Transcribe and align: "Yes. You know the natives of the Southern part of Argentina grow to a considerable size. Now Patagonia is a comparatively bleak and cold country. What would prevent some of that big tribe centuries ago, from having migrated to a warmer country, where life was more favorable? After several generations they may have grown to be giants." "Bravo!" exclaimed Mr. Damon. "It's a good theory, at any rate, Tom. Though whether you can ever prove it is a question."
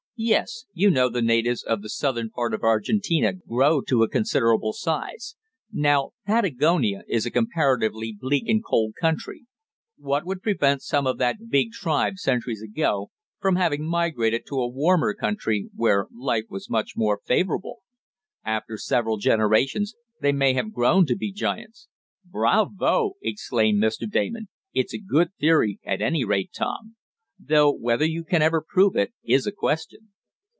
"Yes. 0.23 0.65
You 0.75 0.91
know 0.91 1.09
the 1.09 1.23
natives 1.23 1.63
of 1.63 1.81
the 1.81 1.89
Southern 1.89 2.29
part 2.29 2.53
of 2.53 2.61
Argentina 2.61 3.33
grow 3.33 3.81
to 3.81 4.03
a 4.03 4.07
considerable 4.07 4.71
size. 4.71 5.35
Now 5.73 6.11
Patagonia 6.27 7.01
is 7.07 7.25
a 7.25 7.31
comparatively 7.31 8.13
bleak 8.19 8.47
and 8.47 8.63
cold 8.63 8.93
country. 9.01 9.47
What 9.97 10.23
would 10.27 10.43
prevent 10.43 10.83
some 10.83 11.07
of 11.07 11.17
that 11.17 11.49
big 11.49 11.71
tribe 11.71 12.17
centuries 12.17 12.61
ago, 12.61 13.09
from 13.39 13.55
having 13.55 13.83
migrated 13.83 14.45
to 14.49 14.61
a 14.61 14.69
warmer 14.69 15.15
country, 15.15 15.71
where 15.75 16.05
life 16.15 16.45
was 16.49 16.69
more 16.95 17.19
favorable? 17.25 17.79
After 18.45 18.77
several 18.77 19.17
generations 19.17 19.95
they 20.19 20.31
may 20.33 20.53
have 20.53 20.71
grown 20.71 21.07
to 21.07 21.15
be 21.15 21.31
giants." 21.31 21.87
"Bravo!" 22.23 23.13
exclaimed 23.23 23.81
Mr. 23.81 24.07
Damon. 24.07 24.49
"It's 24.71 24.93
a 24.93 24.99
good 24.99 25.33
theory, 25.39 25.79
at 25.83 25.99
any 25.99 26.23
rate, 26.23 26.51
Tom. 26.55 26.95
Though 27.43 27.73
whether 27.73 28.05
you 28.05 28.23
can 28.23 28.43
ever 28.43 28.61
prove 28.63 28.95
it 28.95 29.13
is 29.23 29.47
a 29.47 29.51
question." 29.51 30.09